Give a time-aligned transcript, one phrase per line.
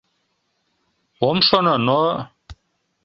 [1.27, 2.01] Ом шоно, но...